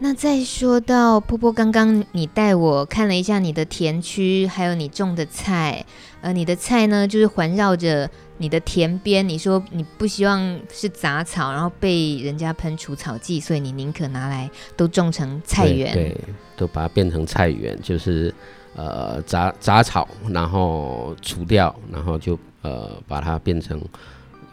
[0.02, 5.86] 那再说到波波，刚刚你带我看了一下你的田区，还有你种的菜，
[6.22, 9.28] 呃，你的菜呢就是环绕着你的田边。
[9.28, 16.16] 你说你不希望是杂草，然后被人家喷除草剂，所以你宁可拿来都种成菜园，对，
[16.56, 18.34] 都把它变成菜园，就是
[18.78, 23.82] 呃杂杂草，然后除掉，然后就呃把它变成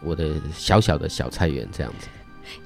[0.02, 2.08] 我的小小的小菜园这样子。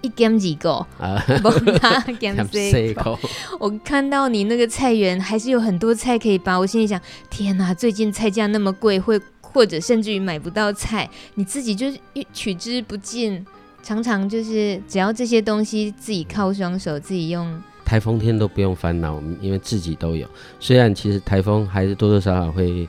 [0.02, 3.18] 一减几个啊，不他减四个。
[3.58, 11.98] 我看到你那个菜园还是有很多菜可以拔，我心里想：天哪，最近菜价那么贵，会或者甚至于买不到菜，你自己就是
[12.32, 13.44] 取之不尽，
[13.82, 17.60] 常常就是只要这些东西自己靠双手自己用。
[17.84, 20.26] 台风天都不用烦恼，因为自己都有。
[20.60, 22.88] 虽然其实台风还是多多少少会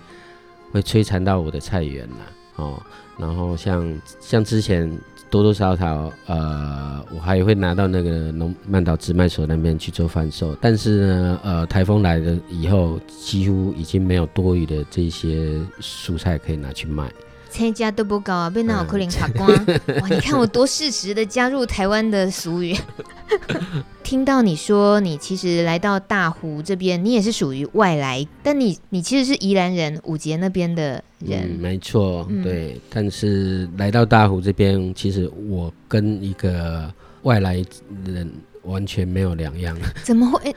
[0.71, 2.15] 会摧残到我的菜园啦，
[2.57, 2.81] 哦，
[3.17, 4.91] 然后像像之前。
[5.31, 17.09] 多多少少，呃，我还会拿到那个农曼岛直卖所那边去做贩售，但是呢，呃，台风来了以后，几乎已经没有多余的这些蔬菜可以拿去卖。
[17.51, 19.47] 菜价都不高啊，被那好可怜卡光。
[20.01, 22.75] 哇，你看我多适时的加入台湾的俗语。
[24.03, 31.43] 听到你说你其实来到大湖这边，你也是属于外来，但你你其实是宜兰人，五节那边的人。
[31.43, 32.73] 嗯，没错，对。
[32.73, 37.63] 嗯，但是来到大湖这边，其实我跟一个外来
[38.05, 38.29] 人。
[38.63, 40.55] 完全没有两样，怎么会？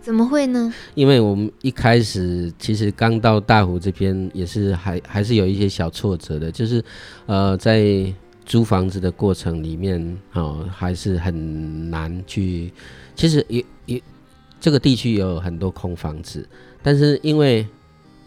[0.00, 0.72] 怎么会呢？
[0.94, 6.84] 因为我们一开始其实刚到大湖这边，也是还还是有一些小挫折的，就是
[7.26, 8.12] 呃，在
[8.44, 12.72] 租房子的过程里面，哦，还是很难去。
[13.14, 14.02] 其实也也
[14.60, 16.46] 这个地区有很多空房子，
[16.82, 17.66] 但是因为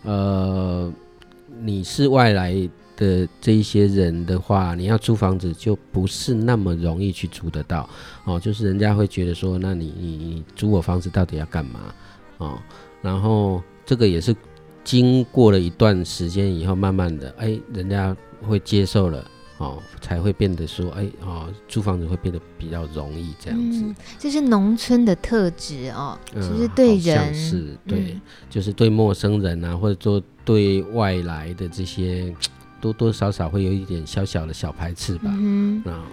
[0.03, 0.91] 呃
[1.61, 2.69] 你是外来。
[2.97, 7.87] 的这一些人的话，你要租房子就不是那么容易去租得到
[8.25, 8.37] 哦。
[8.37, 11.79] 就是人家会觉得说，那你你你租我房子到底要干嘛
[12.39, 12.59] 哦？
[13.01, 14.35] 然后这个也是
[14.83, 19.23] 经过了一段时间以后，慢慢的，哎，人家会接受了
[19.59, 23.81] 哦，才会变得说，哎哦，租房子会变得比较容易这样子。
[23.83, 32.33] 嗯、这是农村的特质哦，就、嗯、是对人是对、嗯，就是对陌生人啊，或者说对外来的这些，
[32.81, 35.31] 多多少少会有一点小小的小排斥吧。
[35.33, 36.03] 嗯啊。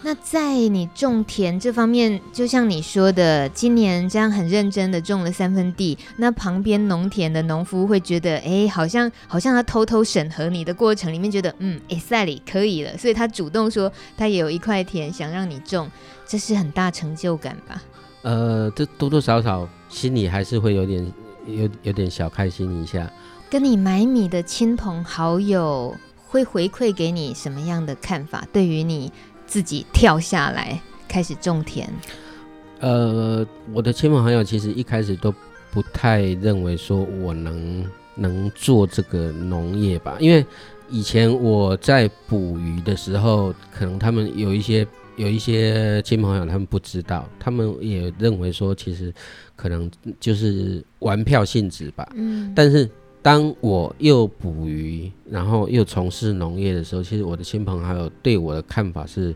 [0.00, 15.90] 那在你种田这方面，就像你说的，今年这样很认真的种了三分地，那旁边农田的农夫会觉得，哎，好像好像他偷偷审核你的过程里面觉得，嗯，哎，赛里可以了，所以他主动说他也有一块田想让你种，
[16.24, 17.82] 这是很大成就感吧？
[18.22, 21.12] 呃，这多多少少心里还是会有点
[21.44, 23.10] 有有点小开心一下。
[23.50, 25.96] 跟你买米的亲朋好友
[26.28, 28.46] 会回馈给你什么样的看法？
[28.52, 29.10] 对于你？
[29.46, 31.88] 自己跳下来开始种田。
[32.80, 35.34] 呃，我的亲朋好友其实一开始都
[35.72, 37.82] 不太认为说我能
[38.14, 40.44] 能做这个农业吧，因为
[40.90, 49.10] 以前我在捕鱼的时候，可能他们有一些有一些亲朋好友他们不知道，他们也认为说其实
[49.56, 52.06] 可能就是玩票性质吧。
[52.14, 52.86] 嗯，但是。
[53.20, 59.34] 当我又捕鱼，然后又从事农业的时候，其实我的亲朋好友对我的看法是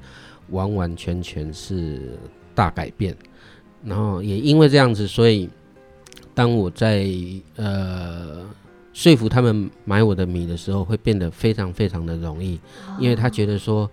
[0.51, 2.17] 完完全全是
[2.55, 3.15] 大改变。
[3.85, 5.51] 然后也因为这样子，所以
[6.33, 7.07] 当我在
[7.57, 8.47] 呃
[8.93, 12.61] 说服他们买我的米的时候，会变得非常非常的容易，
[13.01, 13.91] 因为他觉得说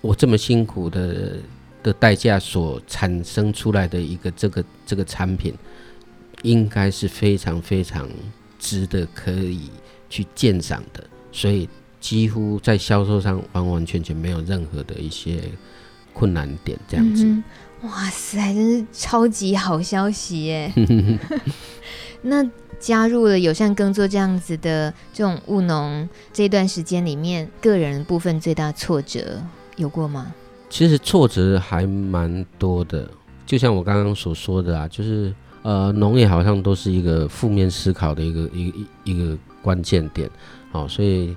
[0.00, 1.36] 我这么辛苦的
[1.82, 5.54] 的代价所产生出来的一个这个这个产品，
[6.42, 8.08] 应该是非常非常。
[8.58, 9.70] 值得可以
[10.10, 11.68] 去鉴赏的，所以
[12.00, 15.40] 几乎在销售上完完全全没有任何的一些
[16.12, 17.24] 困难点，这样子。
[17.24, 17.44] 嗯、
[17.82, 20.72] 哇塞，真是超级好消息耶！
[22.22, 22.44] 那
[22.80, 29.40] 加入了友善耕作这样子的这种务农，这段时间里面，个人部分最大挫折
[29.76, 30.34] 有过吗？
[30.68, 33.08] 其实挫折还蛮多的，
[33.46, 35.32] 就像我刚刚所说的啊，就是。
[35.62, 40.30] 呃，农业好像都是一个负面思考的一个一个一一个关键点，
[40.70, 41.36] 好、哦，所以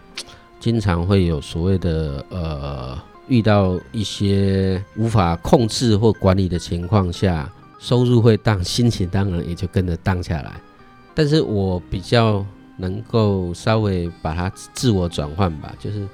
[0.60, 2.98] 经常会有所谓的呃，
[3.28, 10.54] 遇到一些无法控制或管理的情况下，收入会荡，心情当然也就跟着荡下来。
[11.14, 12.46] 但是我比较
[12.78, 16.08] 能够稍微把它自我转换吧，就是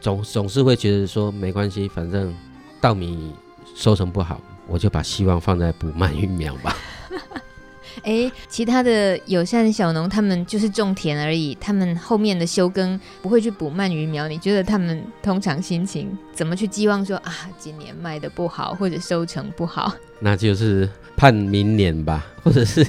[0.00, 2.32] 总总是会觉得说没关系，反正
[2.80, 3.32] 稻米
[3.74, 6.76] 收成不好，我就把希望放在补鳗鱼苗吧。
[8.04, 14.26] 哎，其他的友善小农他们就是种田而已，他们后面的休耕不会去补鳗鱼苗。
[14.28, 19.92] 你觉得他们通常心情怎么去寄望说啊，今年卖的不好或者收成不好？
[20.20, 22.86] 那就是盼明年吧，或者是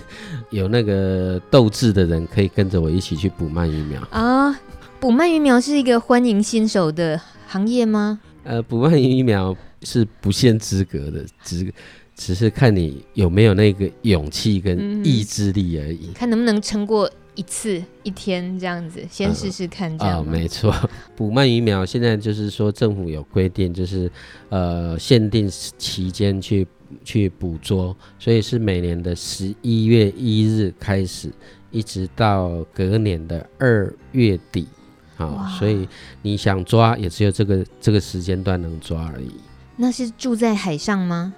[0.52, 4.58] 有那个斗志的人可以跟着我一起去补鳗鱼苗啊。
[5.00, 8.22] 补鳗鱼苗是一个欢迎新手的行业吗？
[8.46, 11.74] 呃，补鳗鱼苗是不限资格的资。
[12.16, 20.26] 只是看你有没有那个勇气跟意志力而已，嗯、看能不能撑过一次一天这样子，先试试看这样。
[20.26, 20.74] 没错，
[21.18, 24.12] 补鳗鱼苗现在就是说政府有规定，就是
[24.50, 26.68] 呃限定期间去
[27.04, 31.32] 去捕捉，所以是每年的十一月一日开始，
[31.72, 34.68] 一直到隔年的二月底。
[35.16, 35.88] 好，所以
[36.22, 39.32] 你想抓也只有这个这个时间段能抓而已。
[39.76, 41.34] 那是住在海上吗？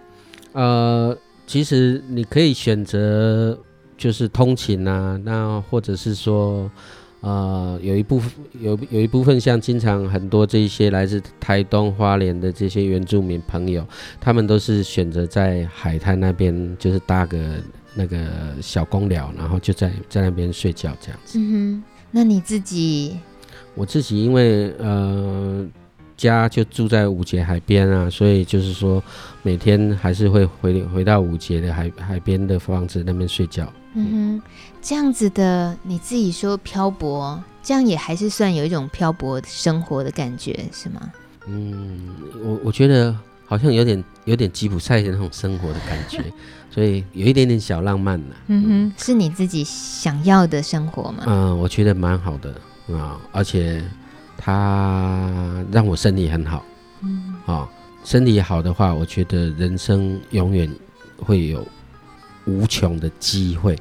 [0.56, 3.58] 呃，其实你可以选择
[3.98, 6.72] 就是通勤啊，那或者是说，
[7.20, 8.32] 呃，有一部分
[8.62, 13.86] 有有一部分像经常很多这些来自台东花莲的这些原住民朋友，
[14.22, 17.38] 他们都是选择在海滩那边，就是搭个
[17.94, 18.26] 那个
[18.62, 21.38] 小公寮，然后就在在那边睡觉这样子。
[21.38, 23.18] 嗯哼，那你自己？
[23.74, 25.68] 我自己因为呃。
[26.18, 29.04] 家就住在五节海边啊，所以就是说
[29.44, 33.72] 每天还是会回回到五节的海海边的房子那边睡觉。
[33.94, 34.42] 嗯哼，
[34.82, 41.12] 这样子的你自己说漂泊，这样也还是算有一种漂泊生活的感觉，是吗？
[41.48, 46.24] 嗯，我我觉得好像有点有点吉普赛的那种生活的感觉，
[46.72, 48.36] 所以有一点点小浪漫了。
[48.48, 51.24] 嗯哼，是你自己想要的生活吗？
[51.28, 52.54] 嗯，我觉得蛮好的
[52.96, 53.84] 啊，而且。
[54.46, 56.64] 他让我身体很好，
[57.02, 57.68] 嗯，哦，
[58.04, 60.72] 身体好的话，我觉得人生永远
[61.18, 61.68] 会有
[62.46, 63.76] 无穷的机会，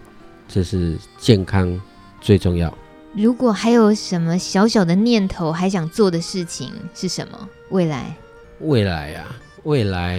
[0.49, 1.79] 这是健康
[2.19, 2.73] 最重要。
[3.15, 7.47] 如果还有什么小小的念头，还想做的事情是什么？
[7.69, 8.17] 未来？
[8.61, 10.19] 未来啊，未来，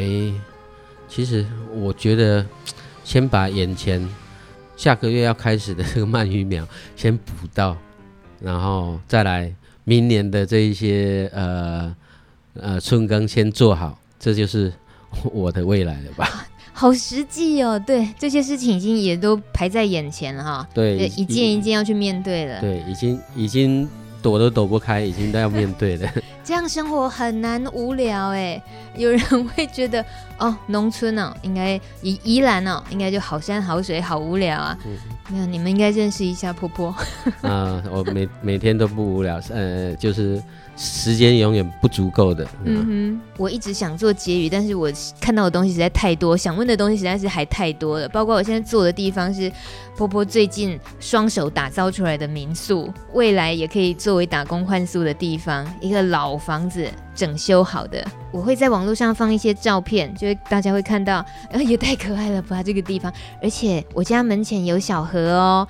[1.07, 1.43] 其实
[1.73, 2.45] 我觉得
[3.03, 4.07] 先把眼前
[4.77, 7.75] 下个月要开始的这个鳗鱼苗先补到，
[8.39, 9.51] 然后再来。
[9.85, 11.95] 明年的这一些呃
[12.59, 14.73] 呃，春耕先做好，这就是
[15.31, 16.47] 我的未来了吧？
[16.73, 20.67] 好实际哦，对，这些事情已经也都排在眼前了哈。
[20.73, 22.59] 对，一件一件要去面对了。
[22.59, 23.87] 对，已经已经
[24.25, 26.09] 躲都躲不开，已经都要面对了。
[26.43, 28.59] 这样生活很难无聊哎，
[28.95, 29.19] 有人
[29.49, 30.03] 会觉得
[30.39, 34.75] 哦，农村哦，应该宜宜兰哦，应该就好山好水，好无聊啊。
[35.29, 36.87] 那、嗯、你们应该认识一下婆婆。
[37.43, 40.41] 啊，我每每天都不无聊，呃，就是。
[40.77, 42.45] 时间永远不足够的。
[42.63, 48.09] 嗯哼，我一直想做结语，但是我看到的东西实在太多，想问的东西实在是还太多了。
[48.09, 49.51] 包括我现在坐的地方是
[49.95, 55.65] 波波最近双手打造出来的民宿，未来也可以作为打工换宿的地方。
[55.79, 63.11] 一个老房子整修好的，我会在网络上放一些照片，就会大家会看到，呃，也太可爱了吧这个地方。
[63.41, 65.67] 而且我家门前有小河哦。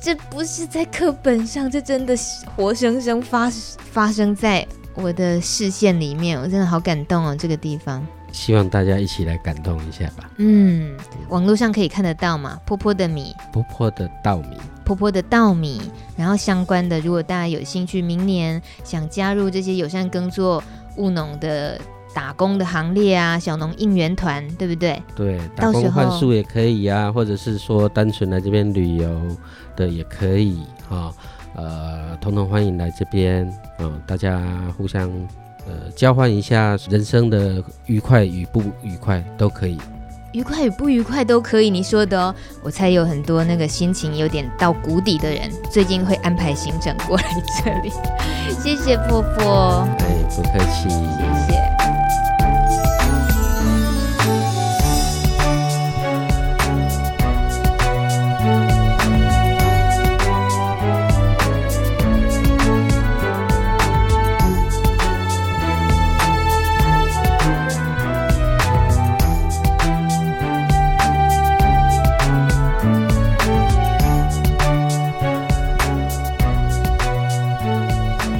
[0.00, 3.50] 这不是在课本上，这真的是活生生发
[3.90, 7.36] 发生在我的视线里面，我真的好感动哦！
[7.36, 10.30] 这个地方，希望大家一起来感动一下吧。
[10.36, 10.96] 嗯，
[11.28, 12.60] 网络上可以看得到嘛？
[12.64, 15.90] 坡坡的米，坡坡的稻米，坡坡的稻米。
[16.16, 20.62] 然后相关的，如果大家有兴趣，明年想加入这些友善耕作
[20.96, 21.80] 务农的
[22.18, 25.00] 打工的行列啊，小农应援团，对不对？
[25.14, 29.08] 对，打工换宿也可以啊，或者是说单纯来这边旅游。
[29.76, 30.58] 的也可以
[30.90, 31.14] 啊，
[31.54, 33.46] 呃，统统欢迎来这边
[33.78, 34.42] 啊，大家
[34.76, 35.08] 互相
[35.68, 39.78] 呃交换一下人生的愉快与不愉快都可以，
[40.32, 47.24] 愉快与不愉快都可以，你说的哦，我猜有很多那个心情有点到谷底的人，最近会安排行程过来
[47.64, 47.92] 这里，
[48.60, 51.67] 谢谢婆婆，哎，不客气，谢谢。